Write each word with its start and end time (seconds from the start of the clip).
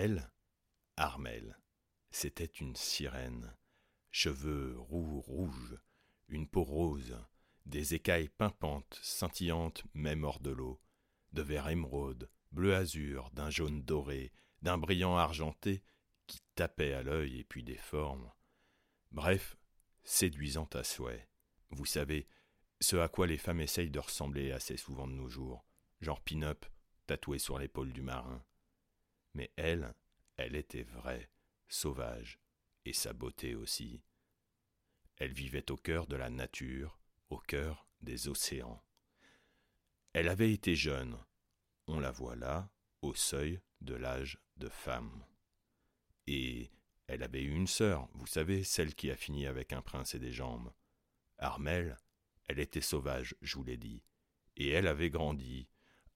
Elle, 0.00 0.30
Armelle, 0.96 1.58
c'était 2.12 2.44
une 2.44 2.76
sirène, 2.76 3.52
cheveux 4.12 4.76
roux 4.78 5.18
rouges, 5.18 5.76
une 6.28 6.46
peau 6.46 6.62
rose, 6.62 7.18
des 7.66 7.94
écailles 7.94 8.28
pimpantes, 8.28 8.96
scintillantes 9.02 9.82
même 9.94 10.22
hors 10.22 10.38
de 10.38 10.50
l'eau, 10.50 10.80
de 11.32 11.42
vert 11.42 11.68
émeraude, 11.68 12.30
bleu 12.52 12.76
azur, 12.76 13.32
d'un 13.32 13.50
jaune 13.50 13.82
doré, 13.82 14.30
d'un 14.62 14.78
brillant 14.78 15.16
argenté 15.16 15.82
qui 16.28 16.38
tapait 16.54 16.92
à 16.92 17.02
l'œil 17.02 17.40
et 17.40 17.44
puis 17.44 17.64
des 17.64 17.76
formes. 17.76 18.30
Bref, 19.10 19.56
séduisante 20.04 20.76
à 20.76 20.84
souhait. 20.84 21.28
Vous 21.70 21.86
savez, 21.86 22.28
ce 22.78 22.94
à 22.94 23.08
quoi 23.08 23.26
les 23.26 23.36
femmes 23.36 23.62
essayent 23.62 23.90
de 23.90 23.98
ressembler 23.98 24.52
assez 24.52 24.76
souvent 24.76 25.08
de 25.08 25.14
nos 25.14 25.28
jours, 25.28 25.64
genre 26.00 26.20
pin-up, 26.20 26.66
tatoué 27.08 27.40
sur 27.40 27.58
l'épaule 27.58 27.92
du 27.92 28.02
marin. 28.02 28.44
Mais 29.38 29.52
elle, 29.54 29.94
elle 30.36 30.56
était 30.56 30.82
vraie, 30.82 31.30
sauvage, 31.68 32.40
et 32.84 32.92
sa 32.92 33.12
beauté 33.12 33.54
aussi. 33.54 34.02
Elle 35.16 35.32
vivait 35.32 35.70
au 35.70 35.76
cœur 35.76 36.08
de 36.08 36.16
la 36.16 36.28
nature, 36.28 36.98
au 37.30 37.38
cœur 37.38 37.86
des 38.00 38.26
océans. 38.26 38.82
Elle 40.12 40.28
avait 40.28 40.52
été 40.52 40.74
jeune, 40.74 41.16
on 41.86 42.00
la 42.00 42.10
voit 42.10 42.34
là, 42.34 42.68
au 43.00 43.14
seuil 43.14 43.60
de 43.80 43.94
l'âge 43.94 44.40
de 44.56 44.68
femme. 44.68 45.24
Et 46.26 46.72
elle 47.06 47.22
avait 47.22 47.44
eu 47.44 47.54
une 47.54 47.68
sœur, 47.68 48.08
vous 48.14 48.26
savez, 48.26 48.64
celle 48.64 48.96
qui 48.96 49.08
a 49.08 49.16
fini 49.16 49.46
avec 49.46 49.72
un 49.72 49.82
prince 49.82 50.16
et 50.16 50.18
des 50.18 50.32
jambes. 50.32 50.72
Armelle, 51.38 51.96
elle 52.48 52.58
était 52.58 52.80
sauvage, 52.80 53.36
je 53.40 53.54
vous 53.54 53.62
l'ai 53.62 53.76
dit, 53.76 54.02
et 54.56 54.70
elle 54.70 54.88
avait 54.88 55.10
grandi. 55.10 55.68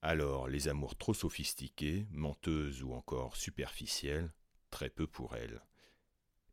Alors 0.05 0.49
les 0.49 0.67
amours 0.67 0.97
trop 0.97 1.13
sophistiqués, 1.13 2.05
menteuses 2.11 2.83
ou 2.83 2.91
encore 2.91 3.37
superficielles, 3.37 4.33
très 4.69 4.89
peu 4.89 5.07
pour 5.07 5.37
elle. 5.37 5.61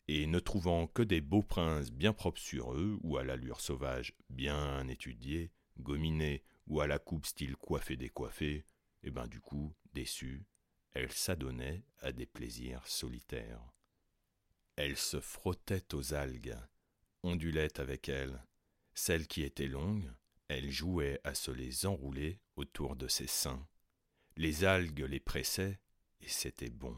Et 0.06 0.28
ne 0.28 0.38
trouvant 0.38 0.86
que 0.86 1.02
des 1.02 1.20
beaux 1.20 1.42
princes 1.42 1.90
bien 1.90 2.12
propres 2.12 2.40
sur 2.40 2.72
eux, 2.74 2.96
ou 3.02 3.18
à 3.18 3.24
l'allure 3.24 3.60
sauvage 3.60 4.14
bien 4.28 4.86
étudiée, 4.86 5.50
gominés, 5.80 6.44
ou 6.68 6.80
à 6.80 6.86
la 6.86 7.00
coupe 7.00 7.26
style 7.26 7.56
coiffé 7.56 7.96
décoiffé, 7.96 8.52
et 8.52 8.64
eh 9.02 9.10
ben 9.10 9.26
du 9.26 9.40
coup, 9.40 9.74
déçue, 9.94 10.46
elle 10.92 11.10
s'adonnait 11.10 11.82
à 11.98 12.12
des 12.12 12.26
plaisirs 12.26 12.86
solitaires. 12.86 13.72
Elle 14.76 14.96
se 14.96 15.18
frottait 15.18 15.92
aux 15.92 16.14
algues, 16.14 16.56
ondulait 17.24 17.80
avec 17.80 18.08
elles. 18.08 18.44
Celles 18.94 19.26
qui 19.26 19.42
étaient 19.42 19.66
longues, 19.66 20.12
elle 20.46 20.70
jouait 20.70 21.20
à 21.24 21.34
se 21.34 21.50
les 21.50 21.86
enrouler 21.86 22.38
autour 22.60 22.94
de 22.94 23.08
ses 23.08 23.26
seins. 23.26 23.66
Les 24.36 24.64
algues 24.64 25.06
les 25.08 25.18
pressaient, 25.18 25.80
et 26.20 26.28
c'était 26.28 26.70
bon. 26.70 26.96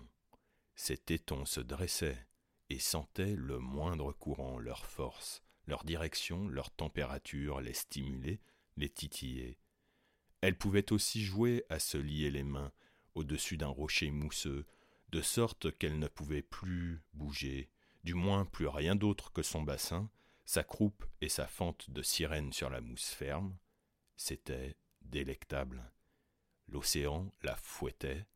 Ses 0.74 0.98
tétons 0.98 1.44
se 1.44 1.60
dressaient 1.60 2.26
et 2.68 2.78
sentaient 2.78 3.36
le 3.36 3.58
moindre 3.58 4.12
courant 4.12 4.58
leur 4.58 4.84
force, 4.84 5.42
leur 5.66 5.84
direction, 5.84 6.48
leur 6.48 6.70
température 6.70 7.60
les 7.60 7.74
stimuler, 7.74 8.40
les 8.76 8.88
titiller. 8.88 9.58
Elle 10.40 10.58
pouvait 10.58 10.92
aussi 10.92 11.22
jouer 11.22 11.64
à 11.68 11.78
se 11.78 11.96
lier 11.96 12.30
les 12.30 12.42
mains 12.42 12.72
au-dessus 13.14 13.56
d'un 13.56 13.68
rocher 13.68 14.10
mousseux, 14.10 14.66
de 15.10 15.22
sorte 15.22 15.76
qu'elle 15.78 15.98
ne 15.98 16.08
pouvait 16.08 16.42
plus 16.42 17.02
bouger, 17.12 17.70
du 18.02 18.14
moins 18.14 18.44
plus 18.46 18.66
rien 18.66 18.96
d'autre 18.96 19.32
que 19.32 19.42
son 19.42 19.62
bassin, 19.62 20.10
sa 20.44 20.64
croupe 20.64 21.04
et 21.20 21.28
sa 21.28 21.46
fente 21.46 21.90
de 21.90 22.02
sirène 22.02 22.52
sur 22.52 22.70
la 22.70 22.80
mousse 22.80 23.10
ferme. 23.10 23.56
C'était 24.16 24.76
délectable. 25.12 25.92
L'océan 26.66 27.30
la 27.42 27.54
fouettait, 27.54 28.26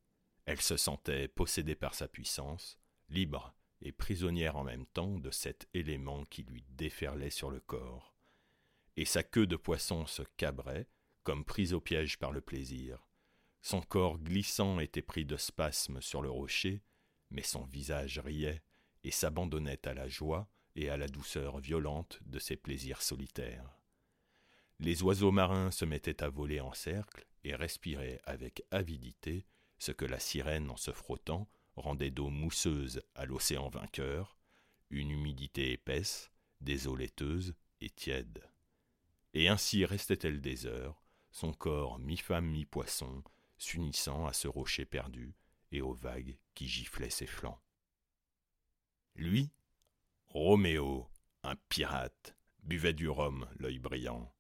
elle 0.44 0.60
se 0.60 0.76
sentait 0.76 1.26
possédée 1.26 1.74
par 1.74 1.94
sa 1.94 2.06
puissance, 2.06 2.78
libre 3.08 3.54
et 3.82 3.92
prisonnière 3.92 4.56
en 4.56 4.62
même 4.62 4.86
temps 4.86 5.18
de 5.18 5.30
cet 5.30 5.68
élément 5.74 6.24
qui 6.26 6.44
lui 6.44 6.64
déferlait 6.70 7.30
sur 7.30 7.50
le 7.50 7.60
corps. 7.60 8.14
Et 8.96 9.04
sa 9.04 9.22
queue 9.22 9.46
de 9.46 9.56
poisson 9.56 10.06
se 10.06 10.22
cabrait, 10.36 10.86
comme 11.24 11.44
prise 11.44 11.74
au 11.74 11.80
piège 11.80 12.18
par 12.18 12.30
le 12.30 12.40
plaisir. 12.40 13.06
Son 13.60 13.80
corps 13.80 14.18
glissant 14.18 14.78
était 14.78 15.02
pris 15.02 15.24
de 15.24 15.36
spasmes 15.36 16.00
sur 16.00 16.22
le 16.22 16.30
rocher, 16.30 16.82
mais 17.30 17.42
son 17.42 17.64
visage 17.64 18.20
riait 18.20 18.62
et 19.02 19.10
s'abandonnait 19.10 19.86
à 19.88 19.94
la 19.94 20.08
joie 20.08 20.48
et 20.76 20.88
à 20.88 20.96
la 20.96 21.08
douceur 21.08 21.58
violente 21.58 22.20
de 22.26 22.38
ses 22.38 22.56
plaisirs 22.56 23.02
solitaires. 23.02 23.76
Les 24.78 25.02
oiseaux 25.02 25.32
marins 25.32 25.70
se 25.70 25.84
mettaient 25.84 26.22
à 26.22 26.28
voler 26.28 26.60
en 26.60 26.72
cercle 26.72 27.26
et 27.44 27.54
respiraient 27.54 28.20
avec 28.24 28.62
avidité 28.70 29.46
ce 29.78 29.92
que 29.92 30.04
la 30.04 30.18
sirène, 30.18 30.70
en 30.70 30.76
se 30.76 30.92
frottant, 30.92 31.48
rendait 31.76 32.10
d'eau 32.10 32.28
mousseuse 32.28 33.02
à 33.14 33.26
l'océan 33.26 33.68
vainqueur, 33.68 34.36
une 34.90 35.10
humidité 35.10 35.72
épaisse, 35.72 36.30
laiteuses 36.60 37.54
et 37.80 37.90
tièdes. 37.90 38.42
Et 39.34 39.48
ainsi 39.48 39.84
restait-elle 39.84 40.40
des 40.40 40.66
heures, 40.66 41.02
son 41.30 41.52
corps 41.52 41.98
mi-femme 41.98 42.46
mi-poisson, 42.46 43.22
s'unissant 43.58 44.26
à 44.26 44.32
ce 44.32 44.48
rocher 44.48 44.84
perdu 44.84 45.34
et 45.72 45.82
aux 45.82 45.92
vagues 45.92 46.38
qui 46.54 46.68
giflaient 46.68 47.10
ses 47.10 47.26
flancs. 47.26 47.60
Lui, 49.14 49.50
Roméo, 50.26 51.08
un 51.42 51.56
pirate, 51.68 52.36
buvait 52.62 52.92
du 52.92 53.08
rhum, 53.08 53.48
l'œil 53.58 53.78
brillant. 53.78 54.32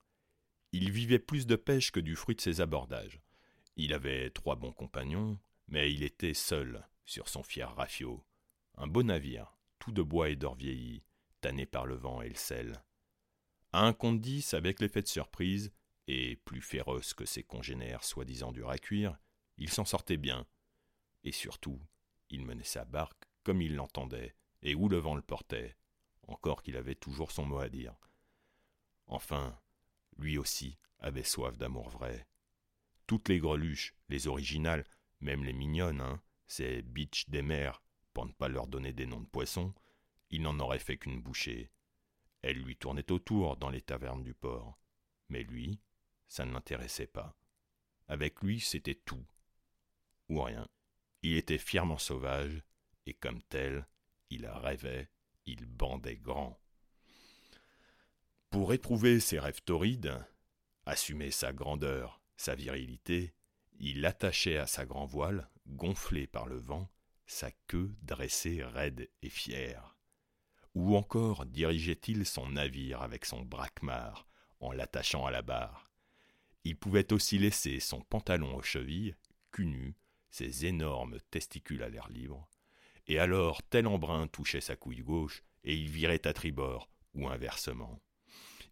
Il 0.78 0.90
vivait 0.90 1.18
plus 1.18 1.46
de 1.46 1.56
pêche 1.56 1.90
que 1.90 2.00
du 2.00 2.14
fruit 2.16 2.36
de 2.36 2.40
ses 2.42 2.60
abordages. 2.60 3.22
Il 3.76 3.94
avait 3.94 4.28
trois 4.28 4.56
bons 4.56 4.74
compagnons, 4.74 5.40
mais 5.68 5.90
il 5.90 6.02
était 6.02 6.34
seul 6.34 6.86
sur 7.06 7.30
son 7.30 7.42
fier 7.42 7.74
rafio, 7.74 8.22
un 8.74 8.86
beau 8.86 9.02
navire, 9.02 9.56
tout 9.78 9.90
de 9.90 10.02
bois 10.02 10.28
et 10.28 10.36
d'or 10.36 10.54
vieilli, 10.54 11.02
tanné 11.40 11.64
par 11.64 11.86
le 11.86 11.94
vent 11.94 12.20
et 12.20 12.28
le 12.28 12.34
sel. 12.34 12.84
À 13.72 13.86
un 13.86 13.94
compte 13.94 14.20
dix, 14.20 14.52
avec 14.52 14.80
l'effet 14.80 15.00
de 15.00 15.08
surprise, 15.08 15.72
et 16.08 16.36
plus 16.36 16.60
féroce 16.60 17.14
que 17.14 17.24
ses 17.24 17.42
congénères 17.42 18.04
soi-disant 18.04 18.52
durs 18.52 18.68
à 18.68 18.76
cuire, 18.76 19.16
il 19.56 19.70
s'en 19.70 19.86
sortait 19.86 20.18
bien. 20.18 20.46
Et 21.24 21.32
surtout, 21.32 21.80
il 22.28 22.44
menait 22.44 22.64
sa 22.64 22.84
barque 22.84 23.24
comme 23.44 23.62
il 23.62 23.76
l'entendait, 23.76 24.36
et 24.60 24.74
où 24.74 24.90
le 24.90 24.98
vent 24.98 25.14
le 25.14 25.22
portait, 25.22 25.74
encore 26.28 26.62
qu'il 26.62 26.76
avait 26.76 26.94
toujours 26.94 27.32
son 27.32 27.46
mot 27.46 27.60
à 27.60 27.70
dire. 27.70 27.94
Enfin, 29.06 29.58
lui 30.18 30.38
aussi 30.38 30.78
avait 30.98 31.22
soif 31.22 31.56
d'amour 31.56 31.88
vrai. 31.88 32.26
Toutes 33.06 33.28
les 33.28 33.38
greluches, 33.38 33.94
les 34.08 34.26
originales, 34.26 34.84
même 35.20 35.44
les 35.44 35.52
mignonnes, 35.52 36.00
hein, 36.00 36.20
ces 36.46 36.82
bitches 36.82 37.28
des 37.28 37.42
mers, 37.42 37.82
pour 38.12 38.26
ne 38.26 38.32
pas 38.32 38.48
leur 38.48 38.66
donner 38.66 38.92
des 38.92 39.06
noms 39.06 39.20
de 39.20 39.26
poissons, 39.26 39.74
il 40.30 40.42
n'en 40.42 40.58
aurait 40.58 40.78
fait 40.78 40.98
qu'une 40.98 41.20
bouchée. 41.20 41.70
Elles 42.42 42.62
lui 42.62 42.76
tournaient 42.76 43.10
autour 43.12 43.56
dans 43.56 43.70
les 43.70 43.82
tavernes 43.82 44.22
du 44.22 44.34
port. 44.34 44.78
Mais 45.28 45.42
lui, 45.42 45.80
ça 46.28 46.44
ne 46.44 46.52
l'intéressait 46.52 47.06
pas. 47.06 47.36
Avec 48.08 48.42
lui, 48.42 48.60
c'était 48.60 48.94
tout. 48.94 49.26
Ou 50.28 50.42
rien. 50.42 50.66
Il 51.22 51.36
était 51.36 51.58
fièrement 51.58 51.98
sauvage, 51.98 52.62
et 53.06 53.14
comme 53.14 53.42
tel, 53.44 53.86
il 54.30 54.46
rêvait, 54.46 55.08
il 55.44 55.66
bandait 55.66 56.16
grand. 56.16 56.60
Pour 58.56 58.72
éprouver 58.72 59.20
ses 59.20 59.38
rêves 59.38 59.60
torrides, 59.60 60.18
assumer 60.86 61.30
sa 61.30 61.52
grandeur, 61.52 62.22
sa 62.38 62.54
virilité, 62.54 63.34
il 63.78 64.06
attachait 64.06 64.56
à 64.56 64.66
sa 64.66 64.86
grand 64.86 65.04
voile, 65.04 65.50
gonflé 65.66 66.26
par 66.26 66.46
le 66.46 66.56
vent, 66.56 66.88
sa 67.26 67.50
queue 67.66 67.94
dressée 68.00 68.64
raide 68.64 69.10
et 69.20 69.28
fière. 69.28 69.94
Ou 70.74 70.96
encore 70.96 71.44
dirigeait-il 71.44 72.24
son 72.24 72.48
navire 72.48 73.02
avec 73.02 73.26
son 73.26 73.42
braquemar, 73.42 74.26
en 74.60 74.72
l'attachant 74.72 75.26
à 75.26 75.30
la 75.30 75.42
barre. 75.42 75.90
Il 76.64 76.78
pouvait 76.78 77.12
aussi 77.12 77.36
laisser 77.36 77.78
son 77.78 78.00
pantalon 78.00 78.56
aux 78.56 78.62
chevilles, 78.62 79.16
cul 79.52 79.66
nu, 79.66 79.96
ses 80.30 80.64
énormes 80.64 81.18
testicules 81.30 81.82
à 81.82 81.90
l'air 81.90 82.08
libre, 82.08 82.48
et 83.06 83.18
alors 83.18 83.62
tel 83.64 83.86
embrun 83.86 84.28
touchait 84.28 84.62
sa 84.62 84.76
couille 84.76 85.02
gauche, 85.02 85.44
et 85.62 85.76
il 85.76 85.90
virait 85.90 86.26
à 86.26 86.32
tribord, 86.32 86.88
ou 87.12 87.28
inversement. 87.28 88.00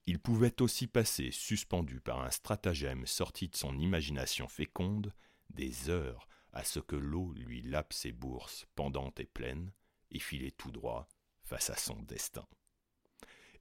Il 0.06 0.18
pouvait 0.18 0.60
aussi 0.60 0.86
passer, 0.86 1.30
suspendu 1.30 2.00
par 2.00 2.20
un 2.20 2.30
stratagème 2.30 3.06
sorti 3.06 3.48
de 3.48 3.56
son 3.56 3.78
imagination 3.78 4.48
féconde, 4.48 5.14
des 5.50 5.88
heures 5.88 6.28
à 6.52 6.62
ce 6.62 6.78
que 6.78 6.96
l'eau 6.96 7.32
lui 7.32 7.62
lappe 7.62 7.92
ses 7.92 8.12
bourses 8.12 8.66
pendantes 8.74 9.18
et 9.20 9.26
pleines, 9.26 9.72
et 10.10 10.18
filer 10.18 10.52
tout 10.52 10.70
droit 10.70 11.08
face 11.42 11.70
à 11.70 11.76
son 11.76 12.00
destin. 12.02 12.46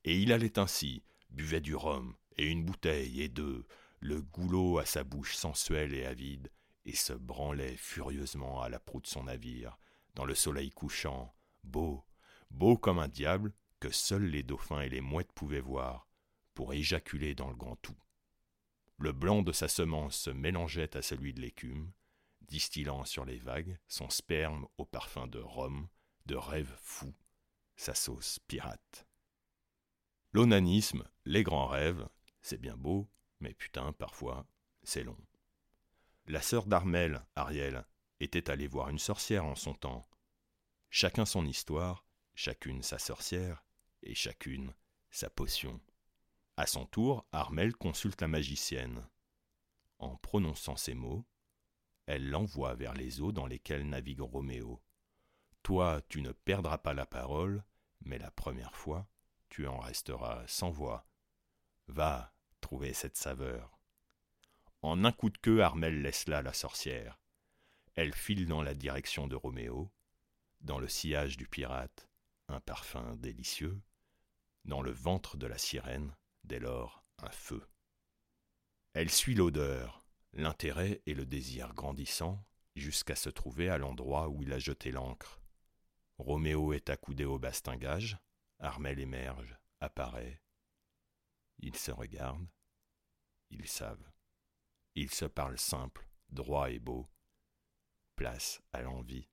Et 0.03 0.19
il 0.19 0.33
allait 0.33 0.59
ainsi, 0.59 1.03
buvait 1.29 1.61
du 1.61 1.75
rhum, 1.75 2.15
et 2.37 2.45
une 2.49 2.65
bouteille, 2.65 3.21
et 3.21 3.29
deux, 3.29 3.65
le 3.99 4.21
goulot 4.21 4.79
à 4.79 4.85
sa 4.85 5.03
bouche 5.03 5.35
sensuelle 5.35 5.93
et 5.93 6.05
avide, 6.05 6.51
et 6.85 6.95
se 6.95 7.13
branlait 7.13 7.77
furieusement 7.77 8.61
à 8.61 8.67
la 8.67 8.79
proue 8.79 9.01
de 9.01 9.07
son 9.07 9.23
navire, 9.23 9.77
dans 10.13 10.25
le 10.25 10.35
soleil 10.35 10.71
couchant, 10.71 11.33
beau, 11.63 12.03
beau 12.51 12.77
comme 12.77 12.99
un 12.99 13.07
diable 13.07 13.53
que 13.79 13.89
seuls 13.89 14.25
les 14.25 14.43
dauphins 14.43 14.81
et 14.81 14.89
les 14.89 15.01
mouettes 15.01 15.31
pouvaient 15.31 15.61
voir, 15.61 16.07
pour 16.53 16.73
éjaculer 16.73 17.35
dans 17.35 17.49
le 17.49 17.55
grand 17.55 17.75
tout. 17.77 17.97
Le 18.97 19.11
blanc 19.11 19.41
de 19.41 19.51
sa 19.51 19.67
semence 19.67 20.15
se 20.15 20.29
mélangeait 20.29 20.95
à 20.95 21.01
celui 21.01 21.33
de 21.33 21.41
l'écume, 21.41 21.91
distillant 22.41 23.05
sur 23.05 23.25
les 23.25 23.37
vagues 23.37 23.77
son 23.87 24.09
sperme 24.09 24.67
au 24.77 24.85
parfum 24.85 25.27
de 25.27 25.39
rhum, 25.39 25.87
de 26.25 26.35
rêve 26.35 26.73
fou, 26.81 27.13
sa 27.75 27.95
sauce 27.95 28.39
pirate. 28.47 29.07
L'onanisme, 30.31 31.03
les 31.25 31.43
grands 31.43 31.67
rêves, 31.67 32.07
c'est 32.41 32.61
bien 32.61 32.77
beau, 32.77 33.09
mais 33.39 33.53
putain, 33.53 33.93
parfois, 33.93 34.47
c'est 34.83 35.03
long. 35.03 35.17
La 36.27 36.41
sœur 36.41 36.65
d'Armel, 36.65 37.25
Ariel, 37.35 37.85
était 38.19 38.49
allée 38.49 38.67
voir 38.67 38.89
une 38.89 38.99
sorcière 38.99 39.45
en 39.45 39.55
son 39.55 39.73
temps. 39.73 40.07
Chacun 40.89 41.25
son 41.25 41.45
histoire, 41.45 42.05
chacune 42.35 42.81
sa 42.81 42.99
sorcière, 42.99 43.63
et 44.01 44.15
chacune 44.15 44.73
sa 45.11 45.29
potion. 45.29 45.79
À 46.55 46.67
son 46.67 46.85
tour, 46.85 47.25
Armel 47.31 47.75
consulte 47.75 48.21
la 48.21 48.27
magicienne. 48.27 49.07
En 49.97 50.17
prononçant 50.17 50.75
ces 50.75 50.93
mots, 50.93 51.25
elle 52.05 52.29
l'envoie 52.29 52.75
vers 52.75 52.93
les 52.93 53.21
eaux 53.21 53.31
dans 53.31 53.47
lesquelles 53.47 53.89
navigue 53.89 54.21
Roméo. 54.21 54.79
Toi, 55.63 56.01
tu 56.09 56.21
ne 56.21 56.31
perdras 56.31 56.77
pas 56.77 56.93
la 56.93 57.07
parole, 57.07 57.63
mais 58.01 58.19
la 58.19 58.29
première 58.29 58.75
fois, 58.75 59.07
tu 59.49 59.65
en 59.65 59.79
resteras 59.79 60.43
sans 60.47 60.69
voix. 60.69 61.07
Va 61.87 62.33
trouver 62.61 62.93
cette 62.93 63.17
saveur. 63.17 63.79
En 64.83 65.05
un 65.05 65.11
coup 65.11 65.29
de 65.29 65.37
queue, 65.37 65.63
Armel 65.63 66.01
laisse 66.01 66.27
là 66.27 66.41
la 66.41 66.53
sorcière. 66.53 67.19
Elle 67.95 68.13
file 68.13 68.47
dans 68.47 68.61
la 68.61 68.75
direction 68.75 69.27
de 69.27 69.35
Roméo, 69.35 69.91
dans 70.61 70.77
le 70.77 70.87
sillage 70.87 71.37
du 71.37 71.47
pirate, 71.47 72.09
un 72.47 72.59
parfum 72.59 73.15
délicieux, 73.15 73.81
dans 74.65 74.81
le 74.81 74.91
ventre 74.91 75.37
de 75.37 75.47
la 75.47 75.57
sirène, 75.57 76.13
dès 76.43 76.59
lors 76.59 77.03
un 77.19 77.29
feu. 77.29 77.65
Elle 78.93 79.09
suit 79.09 79.35
l'odeur, 79.35 80.05
l'intérêt 80.33 81.01
et 81.05 81.13
le 81.13 81.25
désir 81.25 81.73
grandissant, 81.73 82.43
jusqu'à 82.75 83.15
se 83.15 83.29
trouver 83.29 83.69
à 83.69 83.77
l'endroit 83.77 84.29
où 84.29 84.43
il 84.43 84.53
a 84.53 84.59
jeté 84.59 84.91
l'ancre. 84.91 85.41
Roméo 86.17 86.73
est 86.73 86.89
accoudé 86.89 87.25
au 87.25 87.39
bastingage, 87.39 88.17
Armel 88.59 88.99
émerge, 88.99 89.57
apparaît. 89.79 90.41
Ils 91.59 91.75
se 91.75 91.91
regardent, 91.91 92.49
ils 93.49 93.67
savent. 93.67 94.11
Ils 94.95 95.11
se 95.11 95.25
parlent 95.25 95.59
simple, 95.59 96.07
droit 96.29 96.69
et 96.69 96.79
beau. 96.79 97.09
Place 98.15 98.61
à 98.73 98.81
l'envie. 98.81 99.27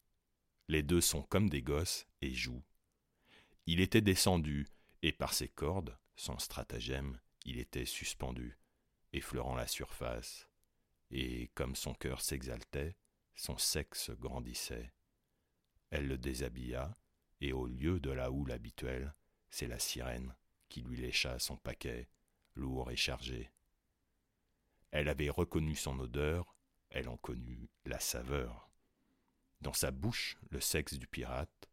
Les 0.68 0.82
deux 0.82 1.00
sont 1.00 1.22
comme 1.22 1.50
des 1.50 1.62
gosses 1.62 2.06
et 2.20 2.32
jouent. 2.32 2.64
Il 3.66 3.80
était 3.80 4.00
descendu, 4.00 4.66
et 5.02 5.12
par 5.12 5.34
ses 5.34 5.48
cordes, 5.48 5.98
son 6.20 6.38
stratagème, 6.38 7.18
il 7.46 7.58
était 7.58 7.86
suspendu, 7.86 8.58
effleurant 9.14 9.54
la 9.54 9.66
surface, 9.66 10.50
et 11.10 11.48
comme 11.54 11.74
son 11.74 11.94
cœur 11.94 12.20
s'exaltait, 12.20 12.94
son 13.34 13.56
sexe 13.56 14.10
grandissait. 14.10 14.92
Elle 15.88 16.08
le 16.08 16.18
déshabilla, 16.18 16.94
et 17.40 17.54
au 17.54 17.66
lieu 17.66 18.00
de 18.00 18.10
la 18.10 18.30
houle 18.30 18.52
habituelle, 18.52 19.14
c'est 19.48 19.66
la 19.66 19.78
sirène 19.78 20.36
qui 20.68 20.82
lui 20.82 20.98
lécha 20.98 21.38
son 21.38 21.56
paquet, 21.56 22.10
lourd 22.54 22.90
et 22.90 22.96
chargé. 22.96 23.50
Elle 24.90 25.08
avait 25.08 25.30
reconnu 25.30 25.74
son 25.74 25.98
odeur, 25.98 26.54
elle 26.90 27.08
en 27.08 27.16
connut 27.16 27.70
la 27.86 27.98
saveur. 27.98 28.70
Dans 29.62 29.72
sa 29.72 29.90
bouche, 29.90 30.36
le 30.50 30.60
sexe 30.60 30.94
du 30.94 31.06
pirate, 31.06 31.70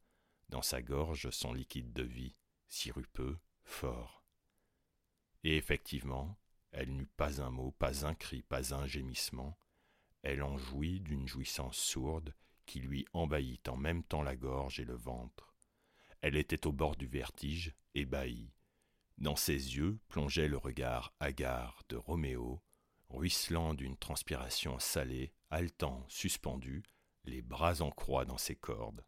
dans 0.47 0.61
sa 0.61 0.81
gorge, 0.81 1.31
son 1.31 1.51
liquide 1.51 1.91
de 1.91 2.03
vie, 2.03 2.37
sirupeux, 2.69 3.37
fort. 3.65 4.17
Et 5.47 5.55
effectivement, 5.55 6.37
elle 6.73 6.93
n'eut 6.93 7.07
pas 7.15 7.41
un 7.41 7.51
mot, 7.51 7.71
pas 7.71 8.05
un 8.05 8.13
cri, 8.13 8.41
pas 8.41 8.73
un 8.73 8.85
gémissement. 8.85 9.57
Elle 10.21 10.43
en 10.43 10.57
jouit 10.57 10.99
d'une 10.99 11.25
jouissance 11.25 11.77
sourde 11.77 12.35
qui 12.65 12.81
lui 12.81 13.05
envahit 13.13 13.65
en 13.69 13.77
même 13.77 14.03
temps 14.03 14.23
la 14.23 14.35
gorge 14.35 14.81
et 14.81 14.83
le 14.83 14.97
ventre. 14.97 15.55
Elle 16.19 16.35
était 16.35 16.67
au 16.67 16.73
bord 16.73 16.97
du 16.97 17.07
vertige, 17.07 17.73
ébahie. 17.95 18.51
Dans 19.19 19.37
ses 19.37 19.53
yeux 19.53 19.97
plongeait 20.09 20.49
le 20.49 20.57
regard 20.57 21.13
hagard 21.21 21.81
de 21.87 21.95
Roméo, 21.95 22.61
ruisselant 23.09 23.73
d'une 23.73 23.95
transpiration 23.95 24.79
salée, 24.79 25.31
haletant, 25.49 26.03
suspendu, 26.09 26.83
les 27.23 27.41
bras 27.41 27.81
en 27.81 27.91
croix 27.91 28.25
dans 28.25 28.37
ses 28.37 28.57
cordes. 28.57 29.05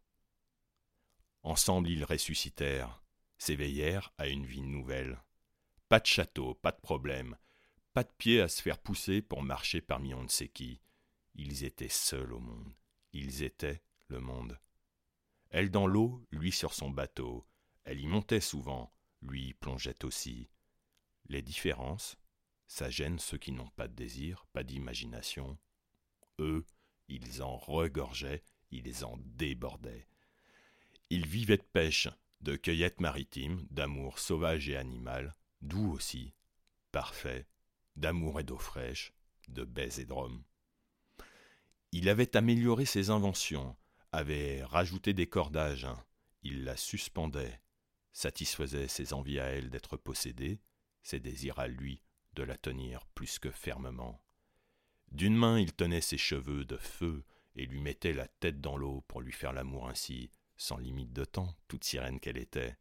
Ensemble 1.42 1.90
ils 1.90 2.04
ressuscitèrent, 2.06 3.02
s'éveillèrent 3.36 4.14
à 4.16 4.28
une 4.28 4.46
vie 4.46 4.62
nouvelle. 4.62 5.20
Pas 5.90 5.98
de 5.98 6.06
château, 6.06 6.54
pas 6.54 6.70
de 6.70 6.80
problème, 6.80 7.36
pas 7.94 8.04
de 8.04 8.12
pied 8.16 8.40
à 8.40 8.46
se 8.46 8.62
faire 8.62 8.78
pousser 8.78 9.22
pour 9.22 9.42
marcher 9.42 9.80
parmi 9.80 10.14
on 10.14 10.22
ne 10.22 10.28
sait 10.28 10.46
qui. 10.46 10.80
Ils 11.34 11.64
étaient 11.64 11.88
seuls 11.88 12.32
au 12.32 12.38
monde, 12.38 12.72
ils 13.12 13.42
étaient 13.42 13.82
le 14.06 14.20
monde. 14.20 14.56
Elle 15.50 15.72
dans 15.72 15.88
l'eau, 15.88 16.24
lui 16.30 16.52
sur 16.52 16.74
son 16.74 16.90
bateau, 16.90 17.44
elle 17.82 17.98
y 17.98 18.06
montait 18.06 18.40
souvent, 18.40 18.92
lui 19.20 19.52
plongeait 19.54 20.04
aussi. 20.04 20.48
Les 21.26 21.42
différences, 21.42 22.16
ça 22.68 22.88
gêne 22.88 23.18
ceux 23.18 23.38
qui 23.38 23.50
n'ont 23.50 23.70
pas 23.70 23.88
de 23.88 23.94
désir, 23.94 24.46
pas 24.52 24.62
d'imagination. 24.62 25.58
Eux, 26.38 26.64
ils 27.08 27.42
en 27.42 27.56
regorgeaient, 27.56 28.44
ils 28.70 29.04
en 29.04 29.18
débordaient. 29.24 30.06
Ils 31.10 31.26
vivaient 31.26 31.56
de 31.56 31.64
pêche, 31.64 32.06
de 32.42 32.54
cueillette 32.54 33.00
maritime, 33.00 33.66
d'amour 33.72 34.20
sauvage 34.20 34.68
et 34.68 34.76
animal, 34.76 35.34
doux 35.60 35.92
aussi, 35.92 36.34
parfait, 36.92 37.46
d'amour 37.96 38.40
et 38.40 38.44
d'eau 38.44 38.58
fraîche, 38.58 39.12
de 39.48 39.64
baise 39.64 39.98
et 39.98 40.04
de 40.04 40.12
rhum. 40.12 40.42
Il 41.92 42.08
avait 42.08 42.36
amélioré 42.36 42.84
ses 42.84 43.10
inventions, 43.10 43.76
avait 44.12 44.62
rajouté 44.64 45.12
des 45.12 45.28
cordages, 45.28 45.88
il 46.42 46.64
la 46.64 46.76
suspendait, 46.76 47.60
satisfaisait 48.12 48.88
ses 48.88 49.12
envies 49.12 49.40
à 49.40 49.46
elle 49.46 49.70
d'être 49.70 49.96
possédée, 49.96 50.60
ses 51.02 51.20
désirs 51.20 51.58
à 51.58 51.68
lui 51.68 52.02
de 52.34 52.42
la 52.42 52.56
tenir 52.56 53.06
plus 53.06 53.38
que 53.38 53.50
fermement. 53.50 54.22
D'une 55.10 55.36
main 55.36 55.58
il 55.58 55.72
tenait 55.72 56.00
ses 56.00 56.18
cheveux 56.18 56.64
de 56.64 56.76
feu 56.76 57.24
et 57.56 57.66
lui 57.66 57.80
mettait 57.80 58.12
la 58.12 58.28
tête 58.28 58.60
dans 58.60 58.76
l'eau 58.76 59.02
pour 59.08 59.20
lui 59.20 59.32
faire 59.32 59.52
l'amour 59.52 59.88
ainsi, 59.88 60.30
sans 60.56 60.76
limite 60.76 61.12
de 61.12 61.24
temps, 61.24 61.56
toute 61.68 61.84
sirène 61.84 62.20
qu'elle 62.20 62.38
était. 62.38 62.76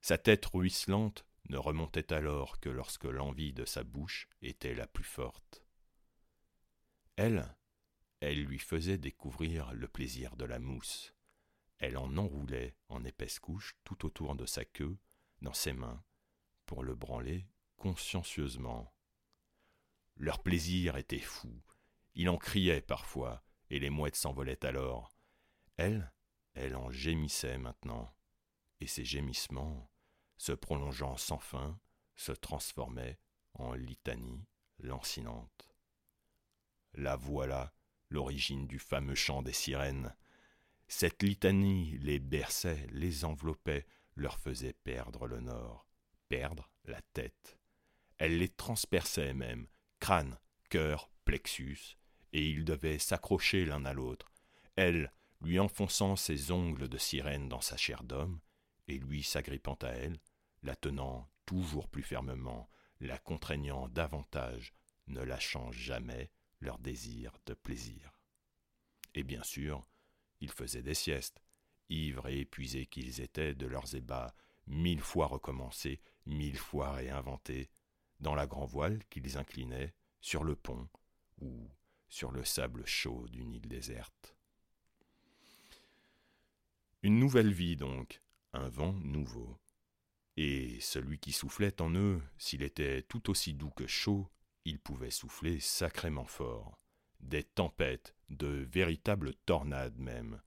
Sa 0.00 0.18
tête 0.18 0.46
ruisselante 0.46 1.24
ne 1.50 1.58
remontait 1.58 2.12
alors 2.12 2.60
que 2.60 2.68
lorsque 2.68 3.04
l'envie 3.04 3.52
de 3.52 3.64
sa 3.64 3.82
bouche 3.82 4.28
était 4.40 4.74
la 4.74 4.86
plus 4.86 5.04
forte. 5.04 5.64
Elle, 7.16 7.44
elle 8.20 8.44
lui 8.44 8.58
faisait 8.58 8.98
découvrir 8.98 9.74
le 9.74 9.88
plaisir 9.88 10.36
de 10.36 10.44
la 10.44 10.60
mousse. 10.60 11.14
Elle 11.78 11.98
en 11.98 12.16
enroulait 12.16 12.76
en 12.88 13.04
épaisse 13.04 13.40
couche 13.40 13.76
tout 13.84 14.06
autour 14.06 14.36
de 14.36 14.46
sa 14.46 14.64
queue, 14.64 14.96
dans 15.42 15.52
ses 15.52 15.72
mains, 15.72 16.04
pour 16.66 16.84
le 16.84 16.94
branler 16.94 17.48
consciencieusement. 17.76 18.94
Leur 20.16 20.42
plaisir 20.42 20.96
était 20.96 21.18
fou, 21.18 21.62
il 22.14 22.28
en 22.28 22.36
criait 22.36 22.82
parfois, 22.82 23.42
et 23.70 23.78
les 23.78 23.90
mouettes 23.90 24.16
s'envolaient 24.16 24.64
alors. 24.64 25.16
Elle, 25.76 26.12
elle 26.54 26.76
en 26.76 26.90
gémissait 26.90 27.58
maintenant, 27.58 28.14
et 28.80 28.86
ses 28.86 29.04
gémissements, 29.04 29.90
se 30.40 30.52
prolongeant 30.52 31.18
sans 31.18 31.38
fin, 31.38 31.78
se 32.16 32.32
transformaient 32.32 33.18
en 33.52 33.74
litanie 33.74 34.46
lancinante. 34.78 35.68
La 36.94 37.14
voilà, 37.14 37.74
l'origine 38.08 38.66
du 38.66 38.78
fameux 38.78 39.14
chant 39.14 39.42
des 39.42 39.52
sirènes. 39.52 40.16
Cette 40.88 41.22
litanie 41.22 41.98
les 41.98 42.18
berçait, 42.18 42.86
les 42.90 43.26
enveloppait, 43.26 43.86
leur 44.16 44.38
faisait 44.38 44.72
perdre 44.72 45.26
le 45.26 45.40
nord, 45.40 45.86
perdre 46.30 46.70
la 46.86 47.02
tête. 47.12 47.58
Elle 48.16 48.38
les 48.38 48.48
transperçait 48.48 49.34
même, 49.34 49.66
crâne, 49.98 50.38
cœur, 50.70 51.10
plexus, 51.26 51.98
et 52.32 52.48
ils 52.48 52.64
devaient 52.64 52.98
s'accrocher 52.98 53.66
l'un 53.66 53.84
à 53.84 53.92
l'autre, 53.92 54.32
elle 54.76 55.12
lui 55.42 55.58
enfonçant 55.58 56.16
ses 56.16 56.50
ongles 56.50 56.88
de 56.88 56.96
sirène 56.96 57.50
dans 57.50 57.60
sa 57.60 57.76
chair 57.76 58.04
d'homme, 58.04 58.40
et 58.88 58.96
lui 58.96 59.22
s'agrippant 59.22 59.78
à 59.82 59.88
elle, 59.88 60.18
la 60.62 60.76
tenant 60.76 61.28
toujours 61.46 61.88
plus 61.88 62.02
fermement, 62.02 62.68
la 63.00 63.18
contraignant 63.18 63.88
davantage, 63.88 64.74
ne 65.06 65.20
lâchant 65.20 65.72
jamais 65.72 66.30
leur 66.60 66.78
désir 66.78 67.32
de 67.46 67.54
plaisir. 67.54 68.12
Et 69.14 69.24
bien 69.24 69.42
sûr, 69.42 69.86
ils 70.40 70.50
faisaient 70.50 70.82
des 70.82 70.94
siestes, 70.94 71.42
ivres 71.88 72.28
et 72.28 72.40
épuisés 72.40 72.86
qu'ils 72.86 73.20
étaient 73.20 73.54
de 73.54 73.66
leurs 73.66 73.94
ébats, 73.94 74.34
mille 74.66 75.00
fois 75.00 75.26
recommencés, 75.26 76.00
mille 76.26 76.58
fois 76.58 76.92
réinventés, 76.92 77.70
dans 78.20 78.34
la 78.34 78.46
grand-voile 78.46 79.02
qu'ils 79.06 79.38
inclinaient 79.38 79.94
sur 80.20 80.44
le 80.44 80.54
pont 80.54 80.88
ou 81.40 81.68
sur 82.08 82.30
le 82.30 82.44
sable 82.44 82.86
chaud 82.86 83.26
d'une 83.28 83.52
île 83.52 83.68
déserte. 83.68 84.36
Une 87.02 87.18
nouvelle 87.18 87.52
vie 87.52 87.76
donc, 87.76 88.20
un 88.52 88.68
vent 88.68 88.92
nouveau. 88.92 89.58
Et 90.36 90.80
celui 90.80 91.18
qui 91.18 91.32
soufflait 91.32 91.80
en 91.80 91.94
eux, 91.94 92.22
s'il 92.38 92.62
était 92.62 93.02
tout 93.02 93.30
aussi 93.30 93.54
doux 93.54 93.70
que 93.70 93.86
chaud, 93.86 94.30
il 94.64 94.78
pouvait 94.78 95.10
souffler 95.10 95.60
sacrément 95.60 96.24
fort, 96.24 96.78
des 97.20 97.44
tempêtes, 97.44 98.14
de 98.28 98.68
véritables 98.70 99.34
tornades 99.46 99.98
même. 99.98 100.40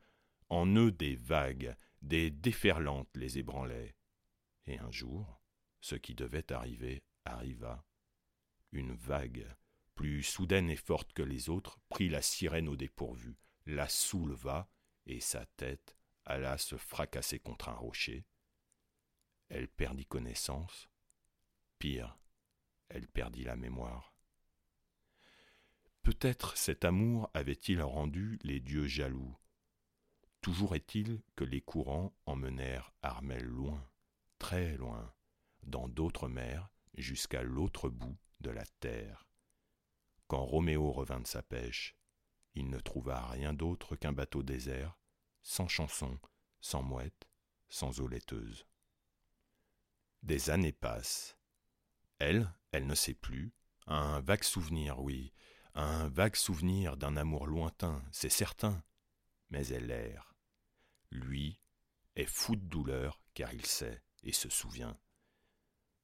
En 0.49 0.65
eux 0.75 0.91
des 0.91 1.15
vagues, 1.15 1.75
des 2.01 2.31
déferlantes 2.31 3.15
les 3.15 3.39
ébranlaient. 3.39 3.95
Et 4.65 4.77
un 4.79 4.91
jour, 4.91 5.41
ce 5.81 5.95
qui 5.95 6.15
devait 6.15 6.51
arriver 6.51 7.03
arriva. 7.25 7.85
Une 8.71 8.93
vague, 8.93 9.47
plus 9.95 10.23
soudaine 10.23 10.69
et 10.69 10.75
forte 10.75 11.13
que 11.13 11.23
les 11.23 11.49
autres, 11.49 11.79
prit 11.89 12.09
la 12.09 12.21
sirène 12.21 12.69
au 12.69 12.75
dépourvu, 12.75 13.37
la 13.65 13.87
souleva, 13.87 14.69
et 15.05 15.19
sa 15.19 15.45
tête 15.45 15.97
alla 16.25 16.57
se 16.57 16.77
fracasser 16.77 17.39
contre 17.39 17.69
un 17.69 17.75
rocher. 17.75 18.25
Elle 19.49 19.67
perdit 19.67 20.05
connaissance. 20.05 20.89
Pire, 21.79 22.17
elle 22.89 23.07
perdit 23.07 23.43
la 23.43 23.55
mémoire. 23.55 24.13
Peut-être 26.01 26.57
cet 26.57 26.85
amour 26.85 27.29
avait-il 27.33 27.81
rendu 27.81 28.39
les 28.43 28.59
dieux 28.59 28.87
jaloux. 28.87 29.37
Toujours 30.41 30.75
est-il 30.75 31.21
que 31.37 31.45
les 31.45 31.61
courants 31.61 32.13
emmenèrent 32.25 32.93
Armel 33.01 33.45
loin, 33.45 33.89
très 34.37 34.75
loin, 34.75 35.13
dans 35.63 35.87
d'autres 35.87 36.27
mers, 36.27 36.69
jusqu'à 36.95 37.41
l'autre 37.43 37.89
bout 37.89 38.17
de 38.41 38.49
la 38.49 38.65
terre. 38.81 39.25
Quand 40.27 40.43
Roméo 40.43 40.91
revint 40.91 41.21
de 41.21 41.27
sa 41.27 41.41
pêche, 41.41 41.95
il 42.55 42.69
ne 42.69 42.79
trouva 42.79 43.27
rien 43.29 43.53
d'autre 43.53 43.95
qu'un 43.95 44.11
bateau 44.11 44.43
désert, 44.43 44.97
sans 45.41 45.67
chanson, 45.67 46.19
sans 46.59 46.83
mouette, 46.83 47.27
sans 47.69 48.01
eau 48.01 48.07
laiteuse. 48.07 48.65
Des 50.23 50.49
années 50.49 50.71
passent. 50.71 51.37
Elle, 52.17 52.49
elle 52.71 52.87
ne 52.87 52.95
sait 52.95 53.13
plus. 53.13 53.51
Un 53.87 54.21
vague 54.21 54.43
souvenir, 54.43 55.01
oui, 55.01 55.33
un 55.75 56.07
vague 56.07 56.37
souvenir 56.37 56.95
d'un 56.95 57.17
amour 57.17 57.45
lointain, 57.45 58.01
c'est 58.09 58.29
certain. 58.29 58.81
Mais 59.49 59.67
elle 59.67 59.91
erre. 59.91 60.33
Lui 61.11 61.59
est 62.15 62.25
fou 62.25 62.55
de 62.55 62.63
douleur, 62.63 63.19
car 63.33 63.53
il 63.53 63.65
sait 63.65 64.01
et 64.23 64.31
se 64.31 64.47
souvient. 64.47 64.97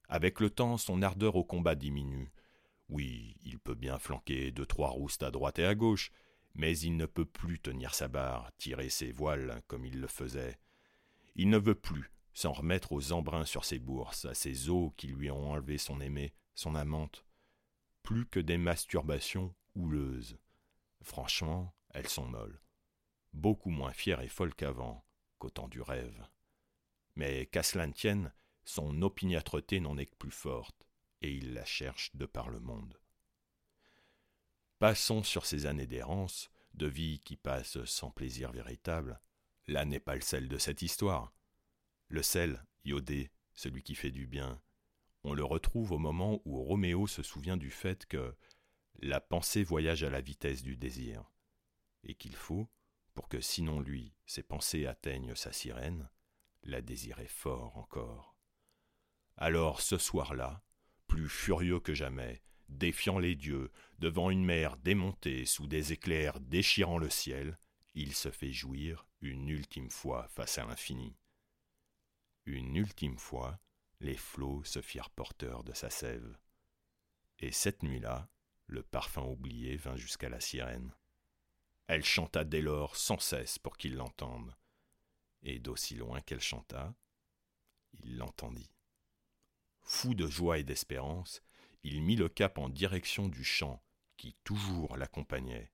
Avec 0.06 0.40
le 0.40 0.50
temps, 0.50 0.76
son 0.76 1.00
ardeur 1.00 1.36
au 1.36 1.44
combat 1.44 1.74
diminue. 1.74 2.30
Oui, 2.90 3.38
il 3.42 3.58
peut 3.58 3.74
bien 3.74 3.98
flanquer 3.98 4.50
deux 4.50 4.66
trois 4.66 4.90
roustes 4.90 5.22
à 5.22 5.30
droite 5.30 5.58
et 5.60 5.64
à 5.64 5.74
gauche, 5.74 6.10
mais 6.54 6.76
il 6.78 6.98
ne 6.98 7.06
peut 7.06 7.24
plus 7.24 7.58
tenir 7.58 7.94
sa 7.94 8.08
barre, 8.08 8.50
tirer 8.58 8.90
ses 8.90 9.12
voiles 9.12 9.62
comme 9.66 9.86
il 9.86 9.98
le 9.98 10.08
faisait. 10.08 10.58
Il 11.36 11.48
ne 11.48 11.58
veut 11.58 11.74
plus, 11.74 12.10
s'en 12.34 12.52
remettre 12.52 12.92
aux 12.92 13.12
embruns 13.12 13.44
sur 13.44 13.64
ses 13.64 13.78
bourses, 13.78 14.24
à 14.24 14.34
ces 14.34 14.68
eaux 14.68 14.92
qui 14.96 15.08
lui 15.08 15.30
ont 15.30 15.50
enlevé 15.50 15.78
son 15.78 16.00
aimée, 16.00 16.32
son 16.54 16.74
amante, 16.74 17.24
plus 18.02 18.26
que 18.26 18.40
des 18.40 18.58
masturbations 18.58 19.54
houleuses. 19.74 20.38
Franchement, 21.02 21.74
elles 21.90 22.08
sont 22.08 22.26
molles, 22.26 22.60
beaucoup 23.32 23.70
moins 23.70 23.92
fières 23.92 24.20
et 24.20 24.28
folles 24.28 24.54
qu'avant, 24.54 25.04
qu'au 25.38 25.50
temps 25.50 25.68
du 25.68 25.80
rêve. 25.80 26.26
Mais 27.16 27.46
qu'à 27.46 27.62
cela 27.62 27.86
ne 27.86 27.92
tienne, 27.92 28.32
son 28.64 29.02
opiniâtreté 29.02 29.80
n'en 29.80 29.96
est 29.98 30.06
que 30.06 30.16
plus 30.16 30.30
forte, 30.30 30.86
et 31.22 31.32
il 31.32 31.54
la 31.54 31.64
cherche 31.64 32.14
de 32.14 32.26
par 32.26 32.48
le 32.48 32.60
monde. 32.60 32.98
Passons 34.78 35.22
sur 35.22 35.44
ces 35.44 35.66
années 35.66 35.86
d'errance, 35.86 36.50
de 36.74 36.86
vie 36.86 37.20
qui 37.20 37.36
passe 37.36 37.84
sans 37.84 38.10
plaisir 38.10 38.52
véritable. 38.52 39.20
Là 39.66 39.84
n'est 39.84 40.00
pas 40.00 40.14
le 40.14 40.20
sel 40.20 40.48
de 40.48 40.58
cette 40.58 40.82
histoire. 40.82 41.32
Le 42.10 42.22
sel, 42.22 42.66
iodé, 42.84 43.30
celui 43.54 43.84
qui 43.84 43.94
fait 43.94 44.10
du 44.10 44.26
bien, 44.26 44.60
on 45.22 45.32
le 45.32 45.44
retrouve 45.44 45.92
au 45.92 45.98
moment 45.98 46.42
où 46.44 46.60
Roméo 46.60 47.06
se 47.06 47.22
souvient 47.22 47.56
du 47.56 47.70
fait 47.70 48.04
que 48.06 48.34
la 48.98 49.20
pensée 49.20 49.62
voyage 49.62 50.02
à 50.02 50.10
la 50.10 50.20
vitesse 50.20 50.64
du 50.64 50.76
désir, 50.76 51.30
et 52.02 52.16
qu'il 52.16 52.34
faut, 52.34 52.68
pour 53.14 53.28
que 53.28 53.40
sinon 53.40 53.78
lui, 53.78 54.12
ses 54.26 54.42
pensées 54.42 54.86
atteignent 54.86 55.36
sa 55.36 55.52
sirène, 55.52 56.10
la 56.64 56.82
désirer 56.82 57.28
fort 57.28 57.76
encore. 57.76 58.34
Alors 59.36 59.80
ce 59.80 59.96
soir-là, 59.96 60.64
plus 61.06 61.28
furieux 61.28 61.78
que 61.78 61.94
jamais, 61.94 62.42
défiant 62.68 63.20
les 63.20 63.36
dieux, 63.36 63.70
devant 64.00 64.30
une 64.30 64.44
mer 64.44 64.76
démontée 64.78 65.44
sous 65.44 65.68
des 65.68 65.92
éclairs 65.92 66.40
déchirant 66.40 66.98
le 66.98 67.08
ciel, 67.08 67.56
il 67.94 68.16
se 68.16 68.32
fait 68.32 68.52
jouir 68.52 69.06
une 69.20 69.48
ultime 69.48 69.90
fois 69.90 70.26
face 70.26 70.58
à 70.58 70.64
l'infini. 70.64 71.19
Une 72.52 72.74
ultime 72.74 73.16
fois, 73.16 73.60
les 74.00 74.16
flots 74.16 74.64
se 74.64 74.82
firent 74.82 75.10
porteurs 75.10 75.62
de 75.62 75.72
sa 75.72 75.88
sève. 75.88 76.36
Et 77.38 77.52
cette 77.52 77.84
nuit-là, 77.84 78.28
le 78.66 78.82
parfum 78.82 79.22
oublié 79.22 79.76
vint 79.76 79.94
jusqu'à 79.94 80.28
la 80.28 80.40
sirène. 80.40 80.92
Elle 81.86 82.04
chanta 82.04 82.42
dès 82.42 82.60
lors 82.60 82.96
sans 82.96 83.20
cesse 83.20 83.60
pour 83.60 83.76
qu'il 83.76 83.94
l'entende. 83.94 84.52
Et 85.44 85.60
d'aussi 85.60 85.94
loin 85.94 86.20
qu'elle 86.22 86.40
chanta, 86.40 86.92
il 88.02 88.16
l'entendit. 88.16 88.74
Fou 89.82 90.14
de 90.14 90.26
joie 90.26 90.58
et 90.58 90.64
d'espérance, 90.64 91.42
il 91.84 92.02
mit 92.02 92.16
le 92.16 92.28
cap 92.28 92.58
en 92.58 92.68
direction 92.68 93.28
du 93.28 93.44
chant 93.44 93.80
qui 94.16 94.34
toujours 94.42 94.96
l'accompagnait. 94.96 95.70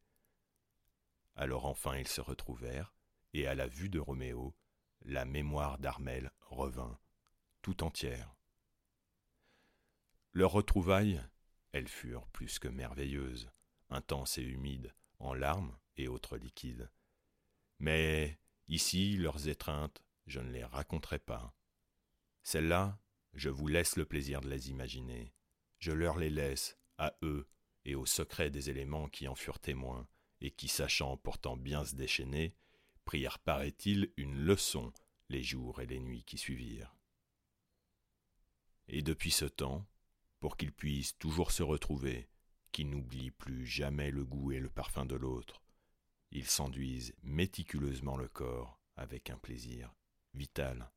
Alors 1.37 1.65
enfin 1.65 1.97
ils 1.97 2.07
se 2.07 2.21
retrouvèrent, 2.21 2.93
et 3.33 3.47
à 3.47 3.55
la 3.55 3.67
vue 3.67 3.89
de 3.89 3.99
Roméo, 3.99 4.55
la 5.05 5.25
mémoire 5.25 5.79
d'Armel 5.79 6.31
revint, 6.41 6.99
tout 7.63 7.83
entière. 7.85 8.35
Leurs 10.33 10.53
retrouvailles, 10.53 11.23
elles 11.73 11.89
furent 11.89 12.27
plus 12.29 12.59
que 12.59 12.69
merveilleuses, 12.69 13.51
intenses 13.89 14.39
et 14.39 14.43
humides, 14.43 14.95
en 15.19 15.35
larmes 15.35 15.77
et 15.97 16.09
autres 16.09 16.37
liquides. 16.37 16.91
Mais 17.79 18.39
ici, 18.69 19.17
leurs 19.17 19.49
étreintes, 19.49 20.03
je 20.27 20.41
ne 20.41 20.51
les 20.51 20.65
raconterai 20.65 21.19
pas. 21.19 21.55
Celles-là, 22.43 22.99
je 23.35 23.49
vous 23.49 23.69
laisse 23.69 23.97
le 23.97 24.05
plaisir 24.05 24.41
de 24.41 24.49
les 24.49 24.71
imaginer. 24.71 25.33
Je 25.79 25.93
leur 25.93 26.17
les 26.17 26.31
laisse, 26.31 26.79
à 26.99 27.15
eux, 27.23 27.49
et 27.85 27.95
au 27.95 28.07
secret 28.07 28.51
des 28.51 28.71
éléments 28.71 29.09
qui 29.09 29.29
en 29.29 29.35
furent 29.35 29.61
témoins, 29.61 30.09
et 30.41 30.51
qui, 30.51 30.69
sachant 30.69 31.17
pourtant 31.17 31.57
bien 31.57 31.85
se 31.85 31.95
déchaîner, 31.95 32.55
prirent, 33.07 33.39
paraît-il, 33.39 34.13
une 34.19 34.37
leçon 34.45 34.93
les 35.31 35.43
jours 35.43 35.81
et 35.81 35.87
les 35.87 36.01
nuits 36.01 36.25
qui 36.25 36.37
suivirent. 36.37 36.95
Et 38.89 39.03
depuis 39.03 39.31
ce 39.31 39.47
temps, 39.47 39.87
pour 40.41 40.57
qu'ils 40.57 40.73
puissent 40.73 41.17
toujours 41.17 41.51
se 41.51 41.63
retrouver, 41.63 42.29
qu'ils 42.73 42.91
n'oublient 42.91 43.31
plus 43.31 43.65
jamais 43.65 44.11
le 44.11 44.25
goût 44.25 44.53
et 44.53 44.61
le 44.61 44.69
parfum 44.69 45.07
de 45.07 45.17
l'autre, 45.17 45.63
ils 46.31 46.47
s'enduisent 46.47 47.15
méticuleusement 47.23 48.17
le 48.17 48.29
corps 48.29 48.81
avec 48.97 49.31
un 49.31 49.39
plaisir 49.39 49.95
vital 50.35 50.91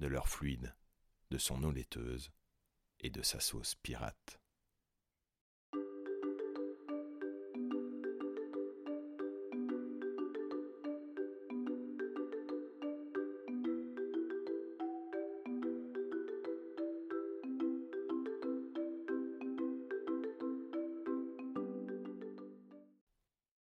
de 0.00 0.06
leur 0.06 0.28
fluide, 0.28 0.74
de 1.30 1.38
son 1.38 1.62
eau 1.62 1.70
laiteuse 1.70 2.30
et 3.00 3.10
de 3.10 3.22
sa 3.22 3.40
sauce 3.40 3.74
pirate. 3.76 4.40